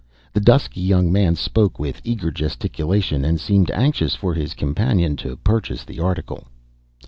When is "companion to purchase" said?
4.55-5.83